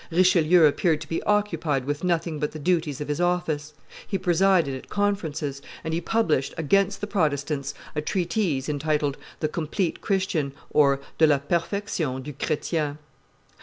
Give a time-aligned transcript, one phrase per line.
[0.09, 3.75] Richelieu appeared to be occupied with nothing but the duties of his office;
[4.07, 10.01] he presided at conferences; and he published, against the Protestants, a treatise entitled The Complete
[10.01, 12.97] Christian (De la Perfection du Chretien).